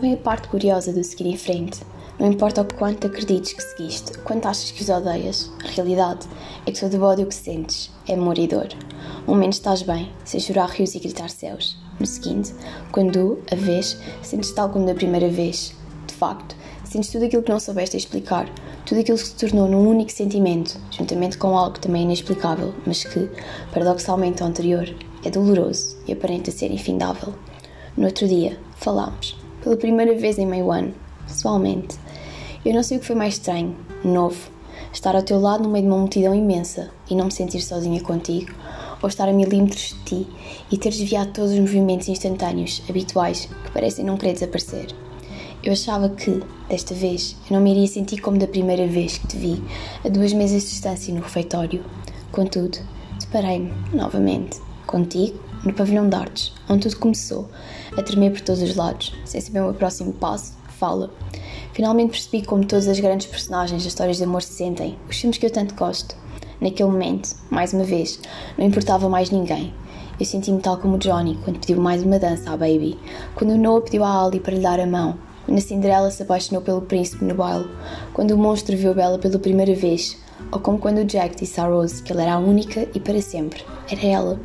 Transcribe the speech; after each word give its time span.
Sabem 0.00 0.14
a 0.14 0.16
parte 0.16 0.48
curiosa 0.48 0.94
do 0.94 1.04
seguir 1.04 1.26
em 1.26 1.36
frente? 1.36 1.82
Não 2.18 2.26
importa 2.26 2.62
o 2.62 2.74
quanto 2.74 3.06
acredites 3.06 3.52
que 3.52 3.62
seguiste, 3.62 4.12
o 4.12 4.22
quanto 4.22 4.48
achas 4.48 4.70
que 4.70 4.80
os 4.80 4.88
odeias, 4.88 5.50
a 5.62 5.68
realidade 5.68 6.26
é 6.64 6.72
que 6.72 6.80
todo 6.80 6.94
o 6.94 7.02
ódio 7.02 7.26
que 7.26 7.34
sentes 7.34 7.90
é 8.08 8.14
amor 8.14 8.38
e 8.38 8.46
dor. 8.46 8.68
Um 9.28 9.32
momento 9.32 9.52
estás 9.52 9.82
bem, 9.82 10.10
sem 10.24 10.40
chorar 10.40 10.70
rios 10.70 10.94
e 10.94 11.00
gritar 11.00 11.28
céus. 11.28 11.76
No 11.98 12.06
seguinte, 12.06 12.54
quando 12.90 13.42
a 13.52 13.54
vez, 13.54 13.98
sentes 14.22 14.50
tal 14.52 14.70
como 14.70 14.86
da 14.86 14.94
primeira 14.94 15.28
vez. 15.28 15.74
De 16.06 16.14
facto, 16.14 16.56
sentes 16.82 17.10
tudo 17.10 17.26
aquilo 17.26 17.42
que 17.42 17.52
não 17.52 17.60
soubeste 17.60 17.98
explicar, 17.98 18.48
tudo 18.86 19.02
aquilo 19.02 19.18
que 19.18 19.26
se 19.26 19.34
tornou 19.34 19.68
num 19.68 19.86
único 19.86 20.12
sentimento, 20.12 20.78
juntamente 20.90 21.36
com 21.36 21.54
algo 21.54 21.78
também 21.78 22.04
inexplicável, 22.04 22.72
mas 22.86 23.04
que, 23.04 23.28
paradoxalmente 23.70 24.42
ao 24.42 24.48
anterior, 24.48 24.88
é 25.22 25.30
doloroso 25.30 25.98
e 26.08 26.12
aparenta 26.14 26.50
ser 26.50 26.72
infindável. 26.72 27.34
No 27.98 28.06
outro 28.06 28.26
dia, 28.26 28.58
falámos, 28.76 29.36
pela 29.62 29.76
primeira 29.76 30.14
vez 30.14 30.38
em 30.38 30.46
meio 30.46 30.70
ano, 30.70 30.94
pessoalmente. 31.26 31.98
Eu 32.64 32.74
não 32.74 32.82
sei 32.82 32.96
o 32.96 33.00
que 33.00 33.06
foi 33.06 33.16
mais 33.16 33.34
estranho, 33.34 33.76
novo, 34.04 34.50
estar 34.92 35.14
ao 35.14 35.22
teu 35.22 35.40
lado 35.40 35.62
no 35.62 35.70
meio 35.70 35.84
de 35.84 35.90
uma 35.90 35.98
multidão 35.98 36.34
imensa 36.34 36.90
e 37.08 37.14
não 37.14 37.26
me 37.26 37.32
sentir 37.32 37.60
sozinha 37.60 38.00
contigo, 38.00 38.52
ou 39.02 39.08
estar 39.08 39.28
a 39.28 39.32
milímetros 39.32 39.94
de 39.94 40.04
ti 40.04 40.26
e 40.70 40.76
ter 40.76 40.90
desviado 40.90 41.32
todos 41.32 41.52
os 41.52 41.58
movimentos 41.58 42.08
instantâneos, 42.08 42.82
habituais, 42.88 43.48
que 43.64 43.70
parecem 43.72 44.04
não 44.04 44.16
querer 44.16 44.34
desaparecer. 44.34 44.88
Eu 45.62 45.72
achava 45.72 46.08
que, 46.08 46.42
desta 46.68 46.94
vez, 46.94 47.36
eu 47.50 47.54
não 47.54 47.62
me 47.62 47.70
iria 47.70 47.86
sentir 47.86 48.20
como 48.20 48.38
da 48.38 48.46
primeira 48.46 48.86
vez 48.86 49.18
que 49.18 49.26
te 49.26 49.36
vi, 49.36 49.62
a 50.04 50.08
duas 50.08 50.32
mesas 50.32 50.62
de 50.62 50.70
distância 50.70 51.14
no 51.14 51.20
refeitório. 51.20 51.84
Contudo, 52.32 52.78
deparei-me, 53.18 53.72
novamente, 53.92 54.58
contigo, 54.86 55.38
no 55.64 55.72
pavilhão 55.72 56.08
de 56.08 56.16
artes, 56.16 56.52
onde 56.68 56.88
tudo 56.88 57.00
começou, 57.00 57.48
a 57.96 58.02
tremer 58.02 58.32
por 58.32 58.40
todos 58.40 58.62
os 58.62 58.76
lados, 58.76 59.14
sem 59.24 59.40
saber 59.40 59.60
o 59.60 59.64
meu 59.64 59.74
próximo 59.74 60.12
passo, 60.12 60.54
fala. 60.78 61.10
Finalmente 61.72 62.10
percebi 62.10 62.44
como 62.44 62.64
todas 62.64 62.88
as 62.88 62.98
grandes 62.98 63.26
personagens 63.26 63.82
das 63.82 63.92
histórias 63.92 64.16
de 64.16 64.24
amor 64.24 64.42
se 64.42 64.54
sentem, 64.54 64.98
os 65.08 65.16
filmes 65.16 65.38
que 65.38 65.46
eu 65.46 65.50
tanto 65.50 65.74
gosto. 65.74 66.16
Naquele 66.60 66.90
momento, 66.90 67.30
mais 67.50 67.72
uma 67.72 67.84
vez, 67.84 68.18
não 68.58 68.66
importava 68.66 69.08
mais 69.08 69.30
ninguém. 69.30 69.72
Eu 70.18 70.26
senti-me 70.26 70.60
tal 70.60 70.76
como 70.76 70.98
Johnny 70.98 71.38
quando 71.44 71.58
pediu 71.58 71.80
mais 71.80 72.02
uma 72.02 72.18
dança 72.18 72.50
à 72.50 72.56
Baby, 72.56 72.98
quando 73.34 73.52
o 73.52 73.58
Noah 73.58 73.82
pediu 73.82 74.04
à 74.04 74.24
Ali 74.24 74.40
para 74.40 74.54
lhe 74.54 74.60
dar 74.60 74.78
a 74.78 74.86
mão, 74.86 75.16
quando 75.46 75.56
a 75.56 75.60
Cinderela 75.62 76.10
se 76.10 76.22
apaixonou 76.22 76.60
pelo 76.60 76.82
príncipe 76.82 77.24
no 77.24 77.34
baile, 77.34 77.70
quando 78.12 78.32
o 78.32 78.38
monstro 78.38 78.76
viu 78.76 78.94
Bela 78.94 79.18
pela 79.18 79.38
primeira 79.38 79.74
vez, 79.74 80.18
ou 80.52 80.60
como 80.60 80.78
quando 80.78 80.98
o 80.98 81.04
Jack 81.04 81.36
disse 81.36 81.60
à 81.60 81.66
Rose 81.66 82.02
que 82.02 82.12
ela 82.12 82.22
era 82.22 82.34
a 82.34 82.38
única 82.38 82.86
e 82.94 83.00
para 83.00 83.22
sempre. 83.22 83.64
Era 83.90 84.06
ela. 84.06 84.40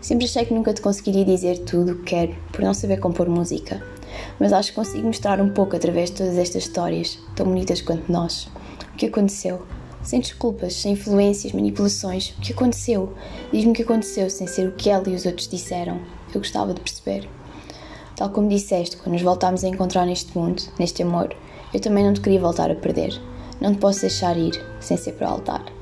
Sempre 0.00 0.26
achei 0.26 0.44
que 0.44 0.54
nunca 0.54 0.72
te 0.72 0.80
conseguiria 0.80 1.24
dizer 1.24 1.58
tudo 1.58 1.92
o 1.92 1.96
que 1.96 2.04
quero 2.04 2.36
por 2.52 2.62
não 2.62 2.72
saber 2.72 3.00
compor 3.00 3.28
música, 3.28 3.82
mas 4.38 4.52
acho 4.52 4.70
que 4.70 4.76
consigo 4.76 5.06
mostrar 5.06 5.40
um 5.40 5.50
pouco 5.50 5.74
através 5.74 6.10
de 6.10 6.18
todas 6.18 6.38
estas 6.38 6.64
histórias, 6.64 7.18
tão 7.34 7.46
bonitas 7.46 7.80
quanto 7.80 8.10
nós. 8.10 8.48
O 8.92 8.96
que 8.96 9.06
aconteceu? 9.06 9.62
Sem 10.02 10.20
desculpas, 10.20 10.74
sem 10.74 10.92
influências, 10.92 11.52
manipulações. 11.52 12.30
O 12.30 12.40
que 12.40 12.52
aconteceu? 12.52 13.12
Diz-me 13.52 13.72
o 13.72 13.74
que 13.74 13.82
aconteceu 13.82 14.30
sem 14.30 14.46
ser 14.46 14.68
o 14.68 14.72
que 14.72 14.88
ela 14.88 15.08
e 15.08 15.14
os 15.14 15.26
outros 15.26 15.48
disseram. 15.48 16.00
Eu 16.32 16.40
gostava 16.40 16.72
de 16.72 16.80
perceber. 16.80 17.28
Tal 18.14 18.30
como 18.30 18.48
disseste, 18.48 18.96
quando 18.96 19.14
nos 19.14 19.22
voltámos 19.22 19.64
a 19.64 19.68
encontrar 19.68 20.06
neste 20.06 20.36
mundo, 20.36 20.62
neste 20.78 21.02
amor, 21.02 21.34
eu 21.74 21.80
também 21.80 22.04
não 22.04 22.14
te 22.14 22.20
queria 22.20 22.40
voltar 22.40 22.70
a 22.70 22.74
perder. 22.74 23.20
Não 23.60 23.74
te 23.74 23.80
posso 23.80 24.00
deixar 24.02 24.36
ir, 24.36 24.64
sem 24.80 24.96
ser 24.96 25.12
para 25.12 25.28
o 25.28 25.32
altar. 25.32 25.77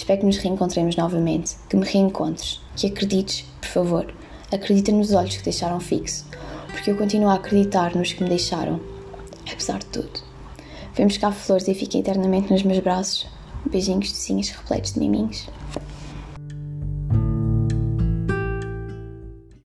Espero 0.00 0.20
que 0.20 0.26
nos 0.26 0.38
reencontremos 0.38 0.96
novamente, 0.96 1.56
que 1.68 1.76
me 1.76 1.84
reencontres, 1.84 2.58
que 2.74 2.86
acredites, 2.86 3.44
por 3.60 3.68
favor. 3.68 4.14
Acredita 4.50 4.90
nos 4.90 5.12
olhos 5.12 5.36
que 5.36 5.44
deixaram 5.44 5.78
fixo, 5.78 6.24
porque 6.68 6.90
eu 6.90 6.96
continuo 6.96 7.28
a 7.28 7.34
acreditar 7.34 7.94
nos 7.94 8.14
que 8.14 8.22
me 8.22 8.30
deixaram, 8.30 8.80
apesar 9.52 9.78
de 9.78 9.84
tudo. 9.86 10.20
Vem 10.94 11.06
buscar 11.06 11.32
flores 11.32 11.68
e 11.68 11.74
fica 11.74 11.98
eternamente 11.98 12.50
nos 12.50 12.62
meus 12.62 12.80
braços. 12.80 13.26
Beijinhos, 13.66 14.10
docinhos 14.10 14.48
repletos 14.48 14.94
de 14.94 15.00
miminhos. 15.00 15.46